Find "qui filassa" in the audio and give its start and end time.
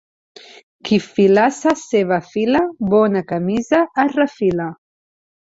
0.87-1.73